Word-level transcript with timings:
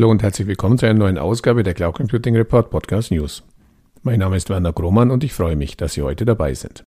Hallo 0.00 0.10
und 0.10 0.22
herzlich 0.22 0.48
willkommen 0.48 0.78
zu 0.78 0.86
einer 0.86 0.98
neuen 0.98 1.18
Ausgabe 1.18 1.62
der 1.62 1.74
Cloud 1.74 1.96
Computing 1.96 2.34
Report 2.34 2.70
Podcast 2.70 3.10
News. 3.10 3.42
Mein 4.02 4.20
Name 4.20 4.38
ist 4.38 4.48
Werner 4.48 4.72
Grohmann 4.72 5.10
und 5.10 5.22
ich 5.24 5.34
freue 5.34 5.56
mich, 5.56 5.76
dass 5.76 5.92
Sie 5.92 6.00
heute 6.00 6.24
dabei 6.24 6.54
sind. 6.54 6.84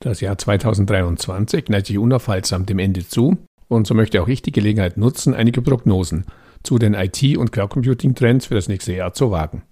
Das 0.00 0.20
Jahr 0.20 0.36
2023 0.36 1.68
neigt 1.68 1.86
sich 1.86 1.98
unaufhaltsam 1.98 2.66
dem 2.66 2.80
Ende 2.80 3.06
zu 3.06 3.38
und 3.68 3.86
so 3.86 3.94
möchte 3.94 4.20
auch 4.20 4.26
ich 4.26 4.42
die 4.42 4.50
Gelegenheit 4.50 4.96
nutzen, 4.96 5.34
einige 5.34 5.62
Prognosen 5.62 6.24
zu 6.64 6.80
den 6.80 6.94
IT- 6.94 7.36
und 7.36 7.52
Cloud 7.52 7.70
Computing 7.70 8.16
Trends 8.16 8.46
für 8.46 8.56
das 8.56 8.66
nächste 8.66 8.92
Jahr 8.92 9.12
zu 9.12 9.30
wagen. 9.30 9.62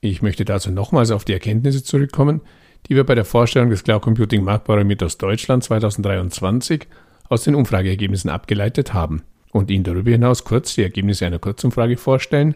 Ich 0.00 0.20
möchte 0.20 0.44
dazu 0.44 0.72
nochmals 0.72 1.12
auf 1.12 1.24
die 1.24 1.32
Erkenntnisse 1.32 1.84
zurückkommen, 1.84 2.40
die 2.88 2.96
wir 2.96 3.04
bei 3.04 3.14
der 3.14 3.24
Vorstellung 3.24 3.70
des 3.70 3.84
Cloud 3.84 4.02
Computing 4.02 4.42
Marktparameters 4.42 5.18
Deutschland 5.18 5.62
2023 5.62 6.88
aus 7.28 7.44
den 7.44 7.54
Umfrageergebnissen 7.54 8.30
abgeleitet 8.30 8.94
haben 8.94 9.22
und 9.52 9.70
Ihnen 9.70 9.84
darüber 9.84 10.10
hinaus 10.10 10.44
kurz 10.44 10.74
die 10.74 10.82
Ergebnisse 10.82 11.26
einer 11.26 11.38
Kurzumfrage 11.38 11.96
vorstellen, 11.96 12.54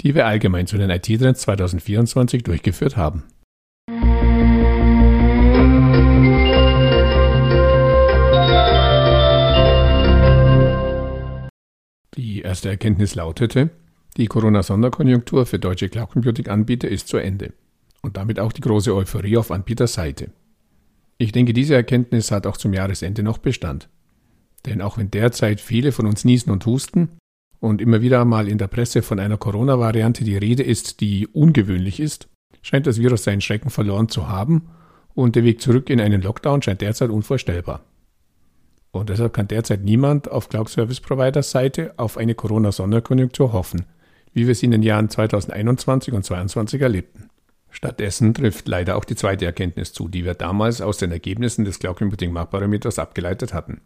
die 0.00 0.14
wir 0.14 0.26
allgemein 0.26 0.66
zu 0.66 0.78
den 0.78 0.90
IT-Trends 0.90 1.42
2024 1.42 2.42
durchgeführt 2.42 2.96
haben. 2.96 3.24
Die 12.16 12.40
erste 12.42 12.68
Erkenntnis 12.68 13.14
lautete, 13.14 13.70
die 14.16 14.26
Corona-Sonderkonjunktur 14.26 15.46
für 15.46 15.58
deutsche 15.58 15.88
Cloud 15.88 16.10
Computing-Anbieter 16.10 16.88
ist 16.88 17.08
zu 17.08 17.18
Ende 17.18 17.52
und 18.02 18.16
damit 18.16 18.40
auch 18.40 18.52
die 18.52 18.60
große 18.60 18.94
Euphorie 18.94 19.36
auf 19.36 19.50
Anbieterseite. 19.50 20.30
Ich 21.18 21.32
denke, 21.32 21.52
diese 21.52 21.74
Erkenntnis 21.74 22.30
hat 22.30 22.46
auch 22.46 22.56
zum 22.56 22.72
Jahresende 22.72 23.22
noch 23.22 23.38
Bestand. 23.38 23.88
Denn 24.66 24.82
auch 24.82 24.98
wenn 24.98 25.10
derzeit 25.10 25.60
viele 25.60 25.92
von 25.92 26.06
uns 26.06 26.24
niesen 26.24 26.50
und 26.50 26.66
husten 26.66 27.18
und 27.60 27.80
immer 27.80 28.02
wieder 28.02 28.24
mal 28.24 28.48
in 28.48 28.58
der 28.58 28.68
Presse 28.68 29.02
von 29.02 29.18
einer 29.18 29.36
Corona-Variante 29.36 30.24
die 30.24 30.36
Rede 30.36 30.62
ist, 30.62 31.00
die 31.00 31.26
ungewöhnlich 31.26 32.00
ist, 32.00 32.28
scheint 32.62 32.86
das 32.86 32.98
Virus 32.98 33.24
seinen 33.24 33.40
Schrecken 33.40 33.70
verloren 33.70 34.08
zu 34.08 34.28
haben 34.28 34.68
und 35.14 35.36
der 35.36 35.44
Weg 35.44 35.60
zurück 35.60 35.90
in 35.90 36.00
einen 36.00 36.22
Lockdown 36.22 36.62
scheint 36.62 36.80
derzeit 36.80 37.10
unvorstellbar. 37.10 37.82
Und 38.92 39.08
deshalb 39.08 39.32
kann 39.32 39.48
derzeit 39.48 39.84
niemand 39.84 40.30
auf 40.30 40.48
Cloud 40.48 40.68
Service 40.68 41.00
Providers 41.00 41.50
Seite 41.50 41.94
auf 41.96 42.16
eine 42.16 42.34
Corona-Sonderkonjunktur 42.34 43.52
hoffen, 43.52 43.86
wie 44.32 44.46
wir 44.46 44.52
es 44.52 44.62
in 44.62 44.72
den 44.72 44.82
Jahren 44.82 45.08
2021 45.08 46.12
und 46.12 46.24
2022 46.24 46.82
erlebten. 46.82 47.28
Stattdessen 47.70 48.34
trifft 48.34 48.66
leider 48.66 48.96
auch 48.96 49.04
die 49.04 49.14
zweite 49.14 49.46
Erkenntnis 49.46 49.92
zu, 49.92 50.08
die 50.08 50.24
wir 50.24 50.34
damals 50.34 50.80
aus 50.80 50.98
den 50.98 51.12
Ergebnissen 51.12 51.64
des 51.64 51.78
Cloud 51.78 51.98
Computing 51.98 52.32
Marktparameters 52.32 52.98
abgeleitet 52.98 53.54
hatten. 53.54 53.80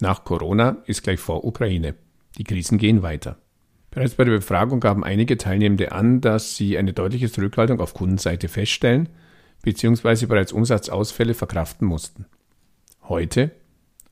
Nach 0.00 0.24
Corona 0.24 0.78
ist 0.86 1.02
gleich 1.02 1.20
vor 1.20 1.44
Ukraine. 1.44 1.94
Die 2.38 2.44
Krisen 2.44 2.78
gehen 2.78 3.02
weiter. 3.02 3.36
Bereits 3.90 4.14
bei 4.14 4.24
der 4.24 4.32
Befragung 4.32 4.80
gaben 4.80 5.04
einige 5.04 5.36
Teilnehmende 5.36 5.92
an, 5.92 6.20
dass 6.20 6.56
sie 6.56 6.78
eine 6.78 6.92
deutliche 6.92 7.30
Zurückhaltung 7.30 7.80
auf 7.80 7.92
Kundenseite 7.92 8.48
feststellen 8.48 9.08
bzw. 9.62 10.26
bereits 10.26 10.52
Umsatzausfälle 10.52 11.34
verkraften 11.34 11.86
mussten. 11.86 12.26
Heute, 13.02 13.50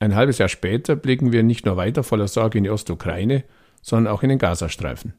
ein 0.01 0.15
halbes 0.15 0.39
Jahr 0.39 0.49
später, 0.49 0.97
blicken 0.97 1.33
wir 1.33 1.43
nicht 1.43 1.65
nur 1.65 1.77
weiter 1.77 2.03
voller 2.03 2.29
Sorge 2.29 2.59
in 2.59 2.65
die 2.65 2.71
Ostukraine, 2.71 3.45
sondern 3.81 4.13
auch 4.13 4.23
in 4.23 4.29
den 4.29 4.39
Gazastreifen. 4.39 5.15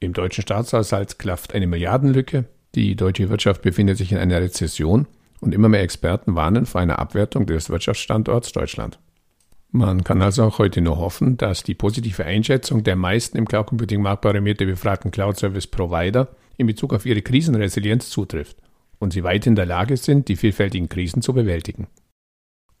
Im 0.00 0.14
deutschen 0.14 0.42
Staatshaushalt 0.42 1.18
klafft 1.18 1.54
eine 1.54 1.66
Milliardenlücke, 1.66 2.46
die 2.74 2.96
deutsche 2.96 3.28
Wirtschaft 3.28 3.62
befindet 3.62 3.98
sich 3.98 4.12
in 4.12 4.18
einer 4.18 4.40
Rezession 4.40 5.06
und 5.40 5.54
immer 5.54 5.68
mehr 5.68 5.82
Experten 5.82 6.34
warnen 6.34 6.66
vor 6.66 6.80
einer 6.80 6.98
Abwertung 6.98 7.46
des 7.46 7.70
Wirtschaftsstandorts 7.70 8.52
Deutschland. 8.52 8.98
Man 9.70 10.02
kann 10.02 10.22
also 10.22 10.44
auch 10.44 10.58
heute 10.58 10.80
nur 10.80 10.96
hoffen, 10.96 11.36
dass 11.36 11.62
die 11.62 11.74
positive 11.74 12.24
Einschätzung 12.24 12.84
der 12.84 12.96
meisten 12.96 13.36
im 13.36 13.46
Cloud 13.46 13.66
Computing 13.66 14.00
Marktparameter 14.00 14.64
befragten 14.64 15.10
Cloud 15.10 15.36
Service 15.36 15.66
Provider 15.66 16.34
in 16.56 16.66
Bezug 16.66 16.94
auf 16.94 17.04
ihre 17.04 17.20
Krisenresilienz 17.20 18.08
zutrifft 18.08 18.56
und 18.98 19.12
sie 19.12 19.24
weit 19.24 19.46
in 19.46 19.56
der 19.56 19.66
Lage 19.66 19.98
sind, 19.98 20.28
die 20.28 20.36
vielfältigen 20.36 20.88
Krisen 20.88 21.20
zu 21.20 21.34
bewältigen. 21.34 21.86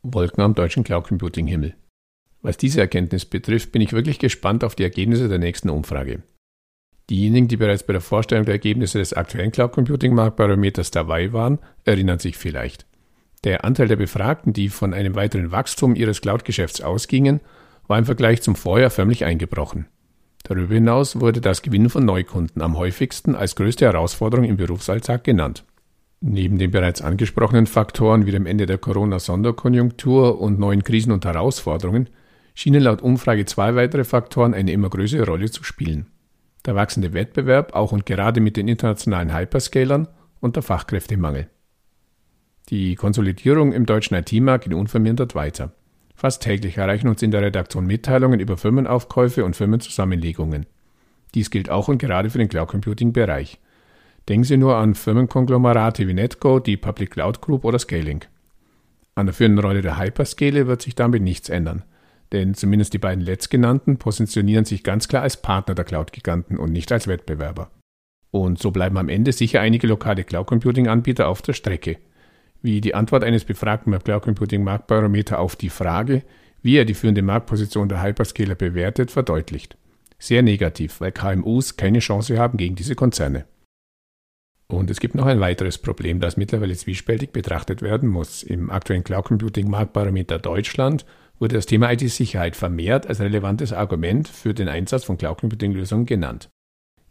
Wolken 0.02 0.42
am 0.42 0.54
deutschen 0.54 0.82
Cloud 0.82 1.08
Computing 1.08 1.46
Himmel. 1.46 1.74
Was 2.40 2.56
diese 2.56 2.80
Erkenntnis 2.80 3.26
betrifft, 3.26 3.72
bin 3.72 3.82
ich 3.82 3.92
wirklich 3.92 4.18
gespannt 4.18 4.64
auf 4.64 4.74
die 4.74 4.84
Ergebnisse 4.84 5.28
der 5.28 5.38
nächsten 5.38 5.68
Umfrage. 5.68 6.22
Diejenigen, 7.10 7.48
die 7.48 7.56
bereits 7.56 7.82
bei 7.82 7.92
der 7.92 8.02
Vorstellung 8.02 8.46
der 8.46 8.54
Ergebnisse 8.54 8.98
des 8.98 9.12
aktuellen 9.12 9.52
Cloud 9.52 9.72
Computing 9.72 10.14
Marktparameters 10.14 10.90
dabei 10.90 11.32
waren, 11.34 11.58
erinnern 11.84 12.18
sich 12.18 12.38
vielleicht. 12.38 12.87
Der 13.44 13.64
Anteil 13.64 13.88
der 13.88 13.96
Befragten, 13.96 14.52
die 14.52 14.68
von 14.68 14.94
einem 14.94 15.14
weiteren 15.14 15.52
Wachstum 15.52 15.94
ihres 15.94 16.20
Cloud-Geschäfts 16.20 16.80
ausgingen, 16.80 17.40
war 17.86 17.98
im 17.98 18.04
Vergleich 18.04 18.42
zum 18.42 18.56
Vorjahr 18.56 18.90
förmlich 18.90 19.24
eingebrochen. 19.24 19.86
Darüber 20.44 20.74
hinaus 20.74 21.20
wurde 21.20 21.40
das 21.40 21.62
Gewinnen 21.62 21.90
von 21.90 22.04
Neukunden 22.04 22.62
am 22.62 22.76
häufigsten 22.76 23.34
als 23.34 23.54
größte 23.56 23.84
Herausforderung 23.84 24.44
im 24.44 24.56
Berufsalltag 24.56 25.24
genannt. 25.24 25.64
Neben 26.20 26.58
den 26.58 26.70
bereits 26.70 27.00
angesprochenen 27.00 27.66
Faktoren 27.66 28.26
wie 28.26 28.32
dem 28.32 28.46
Ende 28.46 28.66
der 28.66 28.78
Corona-Sonderkonjunktur 28.78 30.40
und 30.40 30.58
neuen 30.58 30.82
Krisen 30.82 31.12
und 31.12 31.24
Herausforderungen 31.24 32.08
schienen 32.54 32.82
laut 32.82 33.02
Umfrage 33.02 33.44
zwei 33.44 33.76
weitere 33.76 34.02
Faktoren 34.02 34.52
eine 34.52 34.72
immer 34.72 34.90
größere 34.90 35.24
Rolle 35.26 35.50
zu 35.50 35.62
spielen. 35.62 36.06
Der 36.66 36.74
wachsende 36.74 37.12
Wettbewerb 37.12 37.74
auch 37.74 37.92
und 37.92 38.04
gerade 38.04 38.40
mit 38.40 38.56
den 38.56 38.66
internationalen 38.66 39.32
Hyperscalern 39.32 40.08
und 40.40 40.56
der 40.56 40.64
Fachkräftemangel. 40.64 41.48
Die 42.70 42.96
Konsolidierung 42.96 43.72
im 43.72 43.86
deutschen 43.86 44.14
IT-Markt 44.14 44.64
geht 44.64 44.74
unvermindert 44.74 45.34
weiter. 45.34 45.72
Fast 46.14 46.42
täglich 46.42 46.76
erreichen 46.76 47.08
uns 47.08 47.22
in 47.22 47.30
der 47.30 47.40
Redaktion 47.40 47.86
Mitteilungen 47.86 48.40
über 48.40 48.58
Firmenaufkäufe 48.58 49.44
und 49.44 49.56
Firmenzusammenlegungen. 49.56 50.66
Dies 51.34 51.50
gilt 51.50 51.70
auch 51.70 51.88
und 51.88 51.98
gerade 51.98 52.28
für 52.28 52.38
den 52.38 52.48
Cloud 52.48 52.68
Computing 52.68 53.14
Bereich. 53.14 53.58
Denken 54.28 54.44
Sie 54.44 54.58
nur 54.58 54.76
an 54.76 54.94
Firmenkonglomerate 54.94 56.06
wie 56.06 56.12
Netco, 56.12 56.58
die 56.58 56.76
Public 56.76 57.12
Cloud 57.12 57.40
Group 57.40 57.64
oder 57.64 57.78
Scaling. 57.78 58.24
An 59.14 59.26
der 59.26 59.34
führenden 59.34 59.64
Rolle 59.64 59.80
der 59.80 59.98
Hyperscale 59.98 60.66
wird 60.66 60.82
sich 60.82 60.94
damit 60.94 61.22
nichts 61.22 61.48
ändern, 61.48 61.84
denn 62.32 62.52
zumindest 62.52 62.92
die 62.92 62.98
beiden 62.98 63.24
letztgenannten 63.24 63.96
positionieren 63.96 64.66
sich 64.66 64.84
ganz 64.84 65.08
klar 65.08 65.22
als 65.22 65.40
Partner 65.40 65.74
der 65.74 65.86
Cloud-Giganten 65.86 66.58
und 66.58 66.72
nicht 66.72 66.92
als 66.92 67.08
Wettbewerber. 67.08 67.70
Und 68.30 68.58
so 68.58 68.70
bleiben 68.70 68.98
am 68.98 69.08
Ende 69.08 69.32
sicher 69.32 69.62
einige 69.62 69.86
lokale 69.86 70.24
Cloud 70.24 70.46
Computing 70.46 70.88
Anbieter 70.88 71.28
auf 71.28 71.40
der 71.40 71.54
Strecke, 71.54 71.96
wie 72.62 72.80
die 72.80 72.94
Antwort 72.94 73.24
eines 73.24 73.44
Befragten 73.44 73.92
beim 73.92 74.02
Cloud 74.02 74.22
Computing 74.22 74.64
Marktbarometer 74.64 75.38
auf 75.38 75.56
die 75.56 75.70
Frage, 75.70 76.22
wie 76.62 76.76
er 76.76 76.84
die 76.84 76.94
führende 76.94 77.22
Marktposition 77.22 77.88
der 77.88 78.02
Hyperscaler 78.02 78.54
bewertet, 78.54 79.10
verdeutlicht. 79.10 79.76
Sehr 80.18 80.42
negativ, 80.42 81.00
weil 81.00 81.12
KMUs 81.12 81.76
keine 81.76 82.00
Chance 82.00 82.38
haben 82.38 82.58
gegen 82.58 82.74
diese 82.74 82.96
Konzerne. 82.96 83.44
Und 84.66 84.90
es 84.90 85.00
gibt 85.00 85.14
noch 85.14 85.26
ein 85.26 85.40
weiteres 85.40 85.78
Problem, 85.78 86.20
das 86.20 86.36
mittlerweile 86.36 86.76
zwiespältig 86.76 87.32
betrachtet 87.32 87.80
werden 87.80 88.08
muss. 88.08 88.42
Im 88.42 88.70
aktuellen 88.70 89.04
Cloud 89.04 89.26
Computing 89.26 89.70
Marktbarometer 89.70 90.38
Deutschland 90.38 91.06
wurde 91.38 91.54
das 91.54 91.66
Thema 91.66 91.92
IT-Sicherheit 91.92 92.56
vermehrt 92.56 93.06
als 93.06 93.20
relevantes 93.20 93.72
Argument 93.72 94.28
für 94.28 94.52
den 94.52 94.68
Einsatz 94.68 95.04
von 95.04 95.16
Cloud 95.16 95.38
Computing 95.38 95.72
Lösungen 95.72 96.04
genannt. 96.04 96.50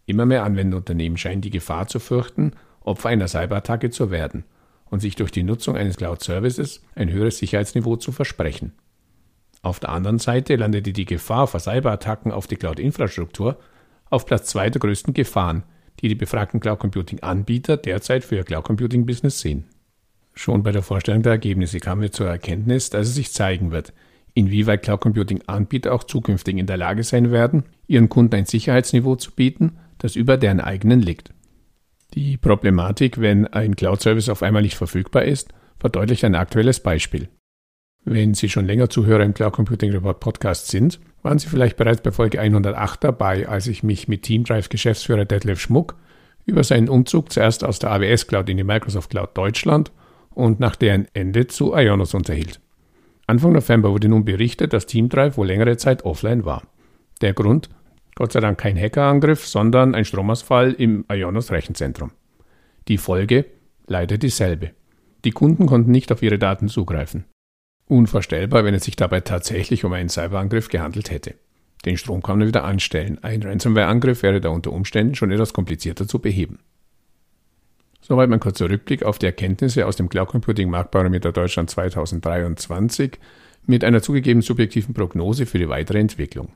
Immer 0.06 0.26
mehr 0.26 0.44
Anwenderunternehmen 0.44 1.18
scheinen 1.18 1.42
die 1.42 1.50
Gefahr 1.50 1.88
zu 1.88 2.00
fürchten, 2.00 2.52
Opfer 2.82 3.10
einer 3.10 3.28
Cyberattacke 3.28 3.90
zu 3.90 4.12
werden– 4.12 4.44
und 4.90 5.00
sich 5.00 5.16
durch 5.16 5.32
die 5.32 5.44
Nutzung 5.44 5.76
eines 5.76 5.98
Cloud-Services 5.98 6.82
ein 6.96 7.12
höheres 7.12 7.38
Sicherheitsniveau 7.38 7.96
zu 7.98 8.12
versprechen. 8.12 8.74
Auf 9.62 9.80
der 9.80 9.90
anderen 9.90 10.20
Seite 10.20 10.56
landete 10.56 10.94
die 10.94 11.06
Gefahr 11.06 11.48
vor 11.48 11.60
Cyberattacken 11.60 12.32
auf 12.32 12.48
die 12.48 12.56
Cloud-Infrastruktur 12.56 13.58
auf 14.10 14.26
Platz 14.26 14.50
zwei 14.50 14.70
der 14.70 14.80
größten 14.80 15.14
Gefahren, 15.14 15.64
die 16.00 16.08
die 16.08 16.16
befragten 16.16 16.60
Cloud 16.60 16.80
Computing-Anbieter 16.80 17.78
derzeit 17.78 18.24
für 18.24 18.36
ihr 18.36 18.44
Cloud 18.44 18.64
Computing-Business 18.64 19.40
sehen. 19.40 19.66
Schon 20.34 20.64
bei 20.64 20.72
der 20.72 20.84
Vorstellung 20.84 21.24
der 21.24 21.34
Ergebnisse 21.34 21.80
kamen 21.80 22.04
wir 22.04 22.12
zur 22.12 22.28
Erkenntnis, 22.28 22.90
dass 22.92 23.08
es 23.08 23.16
sich 23.16 23.32
zeigen 23.32 23.72
wird, 23.72 23.94
inwieweit 24.36 24.84
Cloud 24.84 25.02
Computing-Anbieter 25.02 25.94
auch 25.94 26.04
zukünftig 26.04 26.58
in 26.58 26.68
der 26.68 26.78
Lage 26.78 27.04
sein 27.04 27.32
werden, 27.32 27.64
ihren 27.88 28.08
Kunden 28.08 28.36
ein 28.36 28.46
Sicherheitsniveau 28.46 29.16
zu 29.16 29.32
bieten, 29.32 29.78
das 29.98 30.16
über 30.16 30.38
deren 30.38 30.60
eigenen 30.60 31.02
liegt. 31.02 31.34
Die 32.18 32.36
Problematik, 32.36 33.22
wenn 33.22 33.46
ein 33.46 33.76
Cloud-Service 33.76 34.30
auf 34.30 34.42
einmal 34.42 34.64
nicht 34.64 34.76
verfügbar 34.76 35.26
ist, 35.26 35.54
verdeutlicht 35.78 36.24
ein 36.24 36.34
aktuelles 36.34 36.80
Beispiel. 36.80 37.30
Wenn 38.06 38.34
Sie 38.34 38.50
schon 38.50 38.66
länger 38.66 38.90
Zuhörer 38.90 39.24
im 39.24 39.36
Cloud 39.36 39.54
Computing 39.54 39.92
Report 39.92 40.20
Podcast 40.20 40.70
sind, 40.70 41.00
waren 41.22 41.38
Sie 41.38 41.48
vielleicht 41.48 41.78
bereits 41.78 42.02
bei 42.02 42.12
Folge 42.12 42.40
108 42.42 43.04
dabei, 43.04 43.48
als 43.48 43.68
ich 43.68 43.84
mich 43.84 44.08
mit 44.08 44.24
Teamdrive 44.24 44.70
Geschäftsführer 44.70 45.26
Detlef 45.26 45.62
Schmuck 45.62 45.94
über 46.48 46.64
seinen 46.64 46.90
Umzug 46.90 47.32
zuerst 47.32 47.64
aus 47.64 47.78
der 47.78 47.92
AWS 47.92 48.26
Cloud 48.26 48.50
in 48.50 48.58
die 48.58 48.64
Microsoft 48.64 49.12
Cloud 49.12 49.38
Deutschland 49.38 49.92
und 50.32 50.60
nach 50.60 50.76
deren 50.76 51.08
Ende 51.14 51.46
zu 51.46 51.76
Ionos 51.76 52.16
unterhielt. 52.16 52.60
Anfang 53.28 53.54
November 53.54 53.92
wurde 53.92 54.10
nun 54.10 54.26
berichtet, 54.26 54.74
dass 54.74 54.88
Teamdrive 54.88 55.38
wohl 55.38 55.46
längere 55.46 55.78
Zeit 55.78 56.04
offline 56.04 56.46
war. 56.46 56.64
Der 57.22 57.34
Grund? 57.34 57.70
Gott 58.18 58.32
sei 58.32 58.40
Dank 58.40 58.58
kein 58.58 58.76
Hackerangriff, 58.76 59.46
sondern 59.46 59.94
ein 59.94 60.04
Stromausfall 60.04 60.74
im 60.74 61.06
Ionos 61.08 61.52
Rechenzentrum. 61.52 62.10
Die 62.88 62.98
Folge 62.98 63.46
leider 63.86 64.18
dieselbe. 64.18 64.72
Die 65.24 65.30
Kunden 65.30 65.68
konnten 65.68 65.92
nicht 65.92 66.12
auf 66.12 66.24
ihre 66.24 66.40
Daten 66.40 66.68
zugreifen. 66.68 67.26
Unvorstellbar, 67.86 68.66
wenn 68.66 68.74
es 68.74 68.86
sich 68.86 68.96
dabei 68.96 69.20
tatsächlich 69.22 69.86
um 69.86 69.94
einen 69.94 70.10
Cyberangriff 70.10 70.68
gehandelt 70.70 71.12
hätte. 71.12 71.36
Den 71.86 71.96
Strom 71.96 72.24
kann 72.24 72.40
man 72.40 72.48
wieder 72.48 72.64
anstellen. 72.64 73.20
Ein 73.24 73.44
Ransomware-Angriff 73.44 74.24
wäre 74.24 74.42
da 74.42 74.50
unter 74.50 74.74
Umständen 74.74 75.14
schon 75.14 75.30
etwas 75.30 75.54
komplizierter 75.54 76.08
zu 76.08 76.18
beheben. 76.18 76.58
Soweit 78.02 78.32
mein 78.32 78.40
kurzer 78.40 78.68
Rückblick 78.68 79.04
auf 79.04 79.20
die 79.20 79.28
Erkenntnisse 79.28 79.86
aus 79.86 79.96
dem 79.96 80.10
Cloud 80.10 80.30
Computing 80.30 80.72
Marktbarometer 80.72 81.32
Deutschland 81.32 81.70
2023 81.70 83.20
mit 83.68 83.84
einer 83.84 84.02
zugegeben 84.02 84.42
subjektiven 84.42 84.96
Prognose 84.96 85.46
für 85.46 85.60
die 85.60 85.70
weitere 85.70 86.00
Entwicklung. 86.00 86.50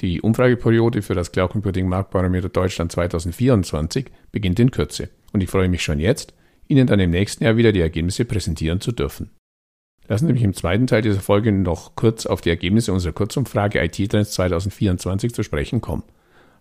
Die 0.00 0.22
Umfrageperiode 0.22 1.02
für 1.02 1.14
das 1.14 1.30
Cloud 1.30 1.50
Computing 1.50 1.86
Marktbarometer 1.86 2.48
Deutschland 2.48 2.90
2024 2.90 4.06
beginnt 4.32 4.58
in 4.58 4.70
Kürze 4.70 5.10
und 5.32 5.42
ich 5.42 5.50
freue 5.50 5.68
mich 5.68 5.82
schon 5.82 6.00
jetzt, 6.00 6.32
Ihnen 6.68 6.86
dann 6.86 7.00
im 7.00 7.10
nächsten 7.10 7.44
Jahr 7.44 7.56
wieder 7.56 7.72
die 7.72 7.80
Ergebnisse 7.80 8.24
präsentieren 8.24 8.80
zu 8.80 8.92
dürfen. 8.92 9.30
Lassen 10.08 10.26
Sie 10.26 10.32
mich 10.32 10.42
im 10.42 10.54
zweiten 10.54 10.86
Teil 10.86 11.02
dieser 11.02 11.20
Folge 11.20 11.52
noch 11.52 11.96
kurz 11.96 12.24
auf 12.24 12.40
die 12.40 12.48
Ergebnisse 12.48 12.92
unserer 12.92 13.12
Kurzumfrage 13.12 13.82
IT-Trends 13.84 14.32
2024 14.32 15.34
zu 15.34 15.42
sprechen 15.42 15.82
kommen. 15.82 16.04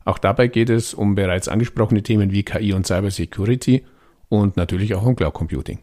Auch 0.03 0.18
dabei 0.18 0.47
geht 0.47 0.69
es 0.69 0.94
um 0.94 1.15
bereits 1.15 1.47
angesprochene 1.47 2.03
Themen 2.03 2.31
wie 2.31 2.44
KI 2.44 2.74
und 2.74 2.88
Cybersecurity 2.88 3.86
und 4.27 4.57
natürlich 4.57 4.95
auch 4.95 5.06
um 5.06 5.15
Cloud 5.15 5.33
Computing. 5.33 5.80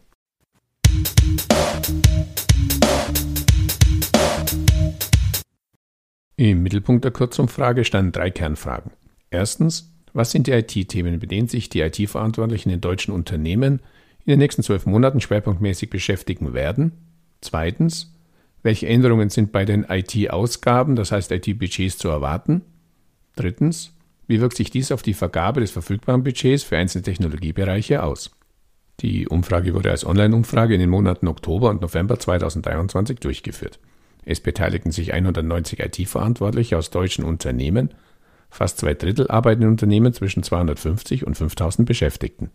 Im 6.39 6.61
Mittelpunkt 6.61 7.03
der 7.03 7.09
Kurzumfrage 7.09 7.83
standen 7.83 8.11
drei 8.11 8.29
Kernfragen. 8.29 8.91
Erstens, 9.31 9.91
was 10.13 10.29
sind 10.29 10.45
die 10.45 10.51
IT-Themen, 10.51 11.17
mit 11.17 11.31
denen 11.31 11.47
sich 11.47 11.67
die 11.67 11.81
IT-Verantwortlichen 11.81 12.69
in 12.69 12.79
deutschen 12.79 13.11
Unternehmen 13.11 13.81
in 14.23 14.33
den 14.33 14.37
nächsten 14.37 14.61
zwölf 14.61 14.85
Monaten 14.85 15.19
schwerpunktmäßig 15.19 15.89
beschäftigen 15.89 16.53
werden? 16.53 16.91
Zweitens, 17.41 18.13
welche 18.61 18.87
Änderungen 18.87 19.29
sind 19.31 19.51
bei 19.51 19.65
den 19.65 19.83
IT-Ausgaben, 19.89 20.95
das 20.95 21.11
heißt 21.11 21.31
IT-Budgets, 21.31 21.97
zu 21.97 22.07
erwarten? 22.09 22.61
Drittens, 23.35 23.93
wie 24.27 24.39
wirkt 24.39 24.57
sich 24.57 24.69
dies 24.69 24.91
auf 24.91 25.01
die 25.01 25.15
Vergabe 25.15 25.61
des 25.61 25.71
verfügbaren 25.71 26.23
Budgets 26.23 26.61
für 26.61 26.77
einzelne 26.77 27.01
Technologiebereiche 27.01 28.03
aus? 28.03 28.29
Die 28.99 29.27
Umfrage 29.27 29.73
wurde 29.73 29.89
als 29.89 30.05
Online-Umfrage 30.05 30.75
in 30.75 30.81
den 30.81 30.91
Monaten 30.91 31.27
Oktober 31.27 31.71
und 31.71 31.81
November 31.81 32.19
2023 32.19 33.17
durchgeführt. 33.17 33.79
Es 34.25 34.39
beteiligten 34.39 34.91
sich 34.91 35.13
190 35.13 35.79
IT-Verantwortliche 35.79 36.77
aus 36.77 36.89
deutschen 36.89 37.23
Unternehmen, 37.23 37.93
fast 38.49 38.79
zwei 38.79 38.93
Drittel 38.93 39.29
arbeiten 39.29 39.63
in 39.63 39.69
Unternehmen 39.69 40.13
zwischen 40.13 40.43
250 40.43 41.25
und 41.25 41.35
5000 41.35 41.87
Beschäftigten. 41.87 42.49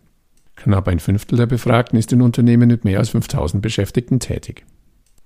Knapp 0.55 0.87
ein 0.87 0.99
Fünftel 0.99 1.37
der 1.37 1.47
Befragten 1.47 1.97
ist 1.97 2.13
in 2.13 2.21
Unternehmen 2.21 2.67
mit 2.67 2.85
mehr 2.85 2.99
als 2.99 3.09
5000 3.09 3.61
Beschäftigten 3.61 4.19
tätig. 4.19 4.65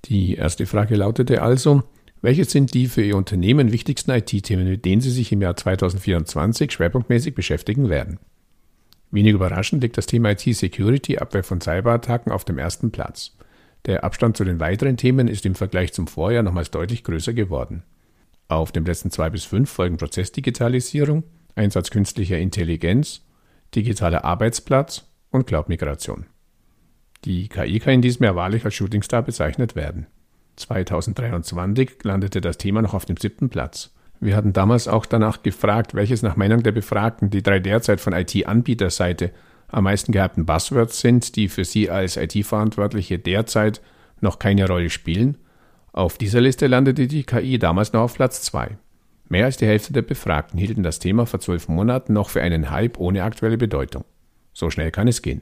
Die 0.06 0.36
erste 0.36 0.66
Frage 0.66 0.96
lautete 0.96 1.42
also, 1.42 1.84
welche 2.22 2.46
sind 2.46 2.74
die 2.74 2.88
für 2.88 3.04
Ihr 3.04 3.18
Unternehmen 3.18 3.72
wichtigsten 3.72 4.12
IT-Themen, 4.12 4.68
mit 4.68 4.86
denen 4.86 5.02
Sie 5.02 5.12
sich 5.12 5.32
im 5.32 5.42
Jahr 5.42 5.56
2024 5.56 6.72
schwerpunktmäßig 6.72 7.36
beschäftigen 7.36 7.90
werden? 7.90 8.20
Wenig 9.12 9.34
überraschend 9.34 9.84
liegt 9.84 9.98
das 9.98 10.08
Thema 10.08 10.32
IT-Security, 10.32 11.20
Abwehr 11.20 11.44
von 11.44 11.62
Cyberattacken, 11.62 12.32
auf 12.32 12.44
dem 12.44 12.58
ersten 12.58 12.92
Platz. 12.92 13.38
Der 13.88 14.04
Abstand 14.04 14.36
zu 14.36 14.44
den 14.44 14.60
weiteren 14.60 14.98
Themen 14.98 15.30
ist 15.30 15.46
im 15.46 15.56
Vergleich 15.56 15.94
zum 15.94 16.08
Vorjahr 16.08 16.44
nochmals 16.44 16.72
deutlich 16.72 17.06
größer 17.06 17.34
geworden. 17.34 17.84
Auf 18.50 18.74
den 18.74 18.84
Plätzen 18.84 19.12
2 19.12 19.30
bis 19.30 19.46
5 19.46 19.70
folgen 19.70 19.98
Prozessdigitalisierung, 19.98 21.24
Einsatz 21.56 21.90
künstlicher 21.90 22.38
Intelligenz, 22.38 23.22
digitaler 23.74 24.26
Arbeitsplatz 24.26 25.06
und 25.32 25.48
Cloud-Migration. 25.48 26.26
Die 27.24 27.48
KI 27.48 27.80
kann 27.80 27.96
in 27.96 28.02
diesem 28.02 28.26
Jahr 28.26 28.36
wahrlich 28.36 28.66
als 28.66 28.76
Shootingstar 28.76 29.24
bezeichnet 29.24 29.76
werden. 29.76 30.08
2023 30.58 32.04
landete 32.04 32.42
das 32.42 32.58
Thema 32.58 32.82
noch 32.82 32.94
auf 32.94 33.06
dem 33.06 33.18
siebten 33.18 33.50
Platz. 33.50 33.94
Wir 34.20 34.36
hatten 34.36 34.54
damals 34.54 34.88
auch 34.88 35.06
danach 35.06 35.44
gefragt, 35.44 35.94
welches 35.94 36.24
nach 36.24 36.36
Meinung 36.36 36.62
der 36.64 36.72
Befragten 36.72 37.30
die 37.30 37.44
drei 37.44 37.60
derzeit 37.60 38.02
von 38.02 38.14
IT-Anbieterseite 38.14 39.32
am 39.68 39.84
meisten 39.84 40.12
gehabten 40.12 40.46
Buzzwords 40.46 41.00
sind, 41.00 41.36
die 41.36 41.50
für 41.50 41.66
Sie 41.66 41.90
als 41.90 42.18
IT-Verantwortliche 42.18 43.20
derzeit 43.20 43.82
noch 44.22 44.40
keine 44.40 44.68
Rolle 44.68 44.90
spielen. 44.90 45.38
Auf 45.92 46.18
dieser 46.18 46.42
Liste 46.42 46.68
landete 46.68 47.08
die 47.08 47.24
KI 47.24 47.60
damals 47.60 47.94
noch 47.94 48.02
auf 48.02 48.16
Platz 48.16 48.42
2. 48.44 48.78
Mehr 49.30 49.46
als 49.46 49.58
die 49.58 49.66
Hälfte 49.66 49.92
der 49.92 50.04
Befragten 50.04 50.58
hielten 50.58 50.84
das 50.84 51.00
Thema 51.00 51.26
vor 51.26 51.40
zwölf 51.40 51.68
Monaten 51.68 52.14
noch 52.14 52.30
für 52.30 52.42
einen 52.42 52.70
Hype 52.72 52.98
ohne 52.98 53.24
aktuelle 53.24 53.58
Bedeutung. 53.58 54.06
So 54.54 54.70
schnell 54.70 54.92
kann 54.92 55.08
es 55.08 55.22
gehen. 55.22 55.42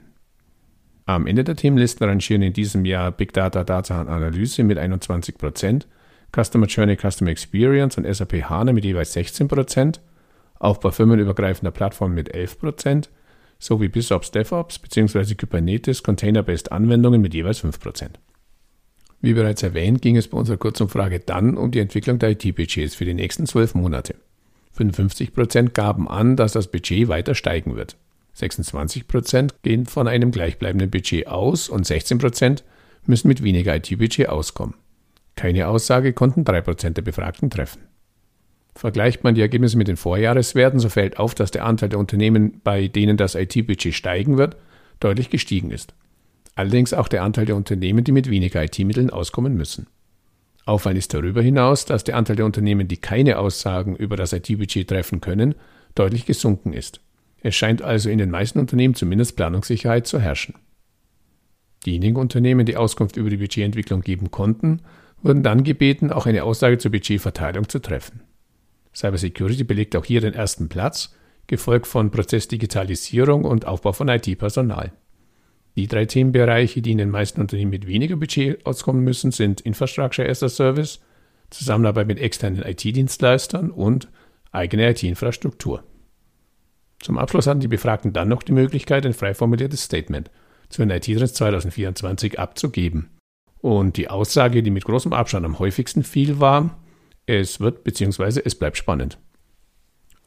Am 1.05 1.27
Ende 1.27 1.43
der 1.43 1.55
Themenlisten 1.55 2.07
rangieren 2.07 2.41
in 2.41 2.53
diesem 2.53 2.83
Jahr 2.83 3.11
Big 3.11 3.31
Data, 3.33 3.63
Data 3.63 4.01
Analyse 4.01 4.63
mit 4.63 4.79
21 4.79 5.37
Prozent, 5.37 5.87
Customer 6.35 6.65
Journey, 6.65 6.97
Customer 6.97 7.29
Experience 7.29 7.97
und 7.97 8.11
SAP 8.11 8.49
HANA 8.49 8.73
mit 8.73 8.85
jeweils 8.85 9.15
16%, 9.15 9.99
Aufbau 10.57 10.89
firmenübergreifender 10.89 11.71
Plattformen 11.71 12.15
mit 12.15 12.33
11% 12.33 13.09
sowie 13.59 13.89
BizOps 13.89 14.31
DevOps 14.31 14.79
bzw. 14.79 15.35
Kubernetes 15.35 16.03
Container-Based 16.03 16.71
Anwendungen 16.71 17.21
mit 17.21 17.33
jeweils 17.33 17.63
5%. 17.63 18.09
Wie 19.21 19.33
bereits 19.33 19.63
erwähnt, 19.63 20.01
ging 20.01 20.17
es 20.17 20.27
bei 20.27 20.37
unserer 20.37 20.57
Kurzumfrage 20.57 21.19
dann 21.19 21.57
um 21.57 21.71
die 21.71 21.79
Entwicklung 21.79 22.19
der 22.19 22.31
IT-Budgets 22.31 22.95
für 22.95 23.05
die 23.05 23.13
nächsten 23.13 23.47
zwölf 23.47 23.73
Monate. 23.73 24.15
55% 24.77 25.69
gaben 25.69 26.07
an, 26.07 26.35
dass 26.35 26.53
das 26.53 26.67
Budget 26.67 27.07
weiter 27.07 27.33
steigen 27.33 27.75
wird. 27.75 27.95
26% 28.37 29.51
gehen 29.63 29.85
von 29.85 30.07
einem 30.07 30.31
gleichbleibenden 30.31 30.91
Budget 30.91 31.27
aus 31.27 31.69
und 31.69 31.85
16% 31.85 32.63
müssen 33.05 33.27
mit 33.27 33.43
weniger 33.43 33.75
IT-Budget 33.75 34.29
auskommen. 34.29 34.75
Keine 35.35 35.67
Aussage 35.67 36.13
konnten 36.13 36.43
3% 36.43 36.91
der 36.91 37.01
Befragten 37.01 37.49
treffen. 37.49 37.81
Vergleicht 38.75 39.23
man 39.23 39.35
die 39.35 39.41
Ergebnisse 39.41 39.77
mit 39.77 39.87
den 39.87 39.95
Vorjahreswerten, 39.95 40.79
so 40.79 40.89
fällt 40.89 41.17
auf, 41.17 41.33
dass 41.33 41.51
der 41.51 41.65
Anteil 41.65 41.89
der 41.89 41.99
Unternehmen, 41.99 42.59
bei 42.63 42.89
denen 42.89 43.15
das 43.15 43.35
IT-Budget 43.35 43.93
steigen 43.93 44.37
wird, 44.37 44.57
deutlich 44.99 45.29
gestiegen 45.29 45.71
ist. 45.71 45.93
Allerdings 46.55 46.93
auch 46.93 47.07
der 47.07 47.23
Anteil 47.23 47.45
der 47.45 47.55
Unternehmen, 47.55 48.03
die 48.03 48.11
mit 48.11 48.29
weniger 48.29 48.63
IT-Mitteln 48.63 49.09
auskommen 49.09 49.55
müssen. 49.55 49.87
Auffallend 50.65 50.97
ist 50.97 51.13
darüber 51.13 51.41
hinaus, 51.41 51.85
dass 51.85 52.03
der 52.03 52.17
Anteil 52.17 52.35
der 52.35 52.45
Unternehmen, 52.45 52.87
die 52.87 52.97
keine 52.97 53.37
Aussagen 53.37 53.95
über 53.95 54.17
das 54.17 54.33
IT-Budget 54.33 54.87
treffen 54.87 55.21
können, 55.21 55.55
deutlich 55.93 56.25
gesunken 56.25 56.73
ist. 56.73 57.01
Es 57.41 57.55
scheint 57.55 57.81
also 57.81 58.09
in 58.09 58.17
den 58.17 58.31
meisten 58.31 58.59
Unternehmen 58.59 58.95
zumindest 58.95 59.35
Planungssicherheit 59.35 60.07
zu 60.07 60.19
herrschen. 60.19 60.55
Diejenigen 61.85 62.17
Unternehmen, 62.17 62.65
die 62.65 62.77
Auskunft 62.77 63.15
über 63.15 63.29
die 63.29 63.37
Budgetentwicklung 63.37 64.01
geben 64.01 64.31
konnten, 64.31 64.81
wurden 65.21 65.43
dann 65.43 65.63
gebeten, 65.63 66.11
auch 66.11 66.25
eine 66.25 66.43
Aussage 66.43 66.77
zur 66.77 66.91
Budgetverteilung 66.91 67.69
zu 67.69 67.79
treffen. 67.79 68.21
Cybersecurity 68.95 69.63
belegt 69.63 69.95
auch 69.95 70.05
hier 70.05 70.21
den 70.21 70.33
ersten 70.33 70.69
Platz, 70.69 71.13
gefolgt 71.47 71.87
von 71.87 72.11
Prozessdigitalisierung 72.11 73.43
und 73.43 73.65
Aufbau 73.65 73.93
von 73.93 74.07
IT-Personal. 74.07 74.91
Die 75.75 75.87
drei 75.87 76.05
Themenbereiche, 76.05 76.81
die 76.81 76.93
in 76.93 76.97
den 76.97 77.09
meisten 77.09 77.41
Unternehmen 77.41 77.71
mit 77.71 77.85
weniger 77.85 78.15
Budget 78.15 78.65
auskommen 78.65 79.03
müssen, 79.03 79.31
sind 79.31 79.61
Infrastructure 79.61 80.27
as 80.27 80.41
a 80.41 80.49
Service, 80.49 81.01
Zusammenarbeit 81.49 82.07
mit 82.07 82.19
externen 82.19 82.63
IT-Dienstleistern 82.63 83.69
und 83.71 84.07
eigene 84.51 84.89
IT-Infrastruktur. 84.89 85.83
Zum 87.01 87.17
Abschluss 87.17 87.45
hatten 87.45 87.59
die 87.59 87.67
Befragten 87.67 88.13
dann 88.13 88.29
noch 88.29 88.41
die 88.41 88.53
Möglichkeit, 88.53 89.05
ein 89.05 89.13
frei 89.13 89.33
formuliertes 89.33 89.83
Statement 89.83 90.31
zu 90.69 90.81
den 90.81 90.89
IT-Trends 90.89 91.33
2024 91.33 92.39
abzugeben. 92.39 93.09
Und 93.61 93.97
die 93.97 94.09
Aussage, 94.09 94.63
die 94.63 94.71
mit 94.71 94.85
großem 94.85 95.13
Abstand 95.13 95.45
am 95.45 95.59
häufigsten 95.59 96.03
fiel, 96.03 96.39
war, 96.39 96.79
es 97.25 97.59
wird 97.59 97.83
bzw. 97.83 98.41
es 98.43 98.55
bleibt 98.55 98.77
spannend. 98.77 99.17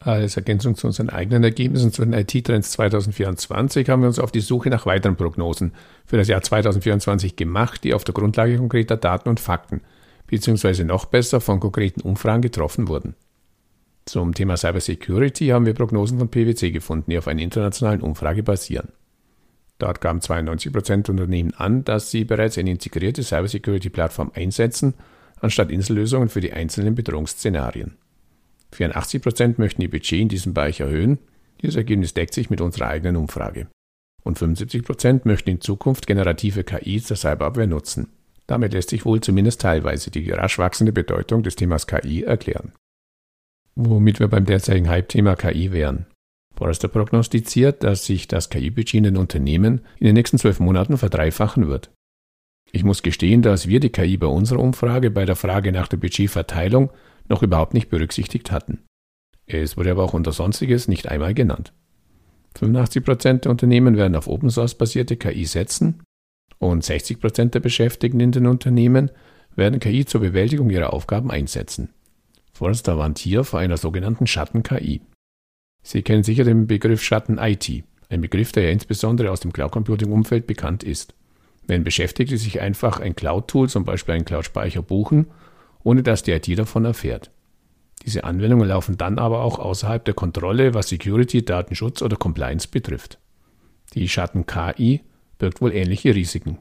Als 0.00 0.36
Ergänzung 0.36 0.76
zu 0.76 0.86
unseren 0.86 1.10
eigenen 1.10 1.42
Ergebnissen 1.42 1.92
zu 1.92 2.04
den 2.04 2.12
IT-Trends 2.12 2.70
2024 2.72 3.88
haben 3.88 4.02
wir 4.02 4.06
uns 4.06 4.20
auf 4.20 4.30
die 4.30 4.40
Suche 4.40 4.70
nach 4.70 4.86
weiteren 4.86 5.16
Prognosen 5.16 5.72
für 6.06 6.16
das 6.16 6.28
Jahr 6.28 6.40
2024 6.40 7.34
gemacht, 7.34 7.82
die 7.82 7.94
auf 7.94 8.04
der 8.04 8.14
Grundlage 8.14 8.56
konkreter 8.58 8.96
Daten 8.96 9.28
und 9.28 9.40
Fakten 9.40 9.80
bzw. 10.28 10.84
noch 10.84 11.06
besser 11.06 11.40
von 11.40 11.58
konkreten 11.58 12.02
Umfragen 12.02 12.42
getroffen 12.42 12.86
wurden. 12.86 13.16
Zum 14.04 14.34
Thema 14.34 14.56
Cybersecurity 14.56 15.48
haben 15.48 15.66
wir 15.66 15.74
Prognosen 15.74 16.18
von 16.18 16.30
PwC 16.30 16.70
gefunden, 16.70 17.10
die 17.10 17.18
auf 17.18 17.26
einer 17.26 17.42
internationalen 17.42 18.00
Umfrage 18.00 18.42
basieren. 18.42 18.88
Dort 19.78 20.00
gaben 20.00 20.20
92% 20.20 21.10
Unternehmen 21.10 21.54
an, 21.54 21.84
dass 21.84 22.10
sie 22.10 22.24
bereits 22.24 22.56
eine 22.56 22.70
integrierte 22.70 23.22
Cybersecurity-Plattform 23.22 24.32
einsetzen, 24.34 24.94
anstatt 25.40 25.70
Insellösungen 25.70 26.28
für 26.28 26.40
die 26.40 26.52
einzelnen 26.52 26.94
Bedrohungsszenarien. 26.94 27.96
84% 28.74 29.54
möchten 29.58 29.82
ihr 29.82 29.90
Budget 29.90 30.20
in 30.20 30.28
diesem 30.28 30.54
Bereich 30.54 30.80
erhöhen. 30.80 31.18
Dieses 31.62 31.76
Ergebnis 31.76 32.14
deckt 32.14 32.34
sich 32.34 32.50
mit 32.50 32.60
unserer 32.60 32.88
eigenen 32.88 33.16
Umfrage. 33.16 33.68
Und 34.22 34.38
75% 34.38 35.22
möchten 35.24 35.50
in 35.50 35.60
Zukunft 35.60 36.06
generative 36.06 36.64
KI 36.64 37.00
zur 37.00 37.16
Cyberabwehr 37.16 37.66
nutzen. 37.66 38.08
Damit 38.46 38.72
lässt 38.72 38.90
sich 38.90 39.04
wohl 39.04 39.20
zumindest 39.20 39.60
teilweise 39.60 40.10
die 40.10 40.30
rasch 40.30 40.58
wachsende 40.58 40.92
Bedeutung 40.92 41.42
des 41.42 41.56
Themas 41.56 41.86
KI 41.86 42.24
erklären. 42.24 42.72
Womit 43.74 44.20
wir 44.20 44.28
beim 44.28 44.44
derzeitigen 44.44 44.88
Hype-Thema 44.88 45.36
KI 45.36 45.72
wären. 45.72 46.06
Forrester 46.56 46.88
prognostiziert, 46.88 47.84
dass 47.84 48.04
sich 48.04 48.26
das 48.26 48.50
KI-Budget 48.50 48.94
in 48.94 49.04
den 49.04 49.16
Unternehmen 49.16 49.82
in 49.98 50.06
den 50.06 50.14
nächsten 50.14 50.38
zwölf 50.38 50.58
Monaten 50.58 50.98
verdreifachen 50.98 51.68
wird. 51.68 51.90
Ich 52.72 52.84
muss 52.84 53.02
gestehen, 53.02 53.42
dass 53.42 53.66
wir 53.66 53.80
die 53.80 53.90
KI 53.90 54.16
bei 54.16 54.26
unserer 54.26 54.60
Umfrage 54.60 55.10
bei 55.10 55.24
der 55.24 55.36
Frage 55.36 55.72
nach 55.72 55.88
der 55.88 55.96
Budgetverteilung 55.96 56.90
noch 57.28 57.42
überhaupt 57.42 57.74
nicht 57.74 57.88
berücksichtigt 57.88 58.50
hatten. 58.50 58.84
Es 59.46 59.76
wurde 59.76 59.90
aber 59.90 60.04
auch 60.04 60.14
unter 60.14 60.32
Sonstiges 60.32 60.88
nicht 60.88 61.08
einmal 61.08 61.34
genannt. 61.34 61.72
85% 62.58 63.40
der 63.40 63.50
Unternehmen 63.50 63.96
werden 63.96 64.16
auf 64.16 64.26
Open 64.26 64.50
Source 64.50 64.74
basierte 64.74 65.16
KI 65.16 65.44
setzen 65.44 66.02
und 66.58 66.84
60% 66.84 67.50
der 67.50 67.60
Beschäftigten 67.60 68.20
in 68.20 68.32
den 68.32 68.46
Unternehmen 68.46 69.10
werden 69.54 69.80
KI 69.80 70.04
zur 70.04 70.20
Bewältigung 70.20 70.70
ihrer 70.70 70.92
Aufgaben 70.92 71.30
einsetzen. 71.30 71.90
Forrester 72.52 72.98
warnt 72.98 73.18
hier 73.18 73.44
vor 73.44 73.60
einer 73.60 73.76
sogenannten 73.76 74.26
Schatten-KI. 74.26 75.00
Sie 75.82 76.02
kennen 76.02 76.24
sicher 76.24 76.44
den 76.44 76.66
Begriff 76.66 77.02
Schatten-IT, 77.02 77.84
ein 78.08 78.20
Begriff, 78.20 78.52
der 78.52 78.64
ja 78.64 78.70
insbesondere 78.70 79.30
aus 79.30 79.40
dem 79.40 79.52
Cloud-Computing-Umfeld 79.52 80.46
bekannt 80.46 80.82
ist. 80.82 81.14
Wenn 81.68 81.84
Beschäftigte 81.84 82.38
sich 82.38 82.60
einfach 82.60 82.98
ein 82.98 83.14
Cloud-Tool, 83.14 83.68
zum 83.68 83.84
Beispiel 83.84 84.14
einen 84.14 84.24
Cloud-Speicher, 84.24 84.82
buchen, 84.82 85.26
ohne 85.84 86.02
dass 86.02 86.22
die 86.22 86.32
IT 86.32 86.58
davon 86.58 86.86
erfährt. 86.86 87.30
Diese 88.04 88.24
Anwendungen 88.24 88.66
laufen 88.66 88.96
dann 88.96 89.18
aber 89.18 89.42
auch 89.42 89.58
außerhalb 89.58 90.02
der 90.04 90.14
Kontrolle, 90.14 90.72
was 90.72 90.88
Security, 90.88 91.44
Datenschutz 91.44 92.00
oder 92.00 92.16
Compliance 92.16 92.66
betrifft. 92.68 93.18
Die 93.94 94.08
Schatten-KI 94.08 95.02
birgt 95.38 95.60
wohl 95.60 95.74
ähnliche 95.74 96.14
Risiken. 96.14 96.58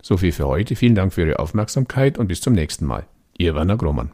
So 0.00 0.16
viel 0.16 0.30
für 0.30 0.46
heute. 0.46 0.76
Vielen 0.76 0.94
Dank 0.94 1.12
für 1.12 1.22
Ihre 1.22 1.40
Aufmerksamkeit 1.40 2.16
und 2.16 2.28
bis 2.28 2.40
zum 2.40 2.52
nächsten 2.52 2.86
Mal. 2.86 3.06
Ihr 3.38 3.56
Werner 3.56 3.76
Grohmann. 3.76 4.12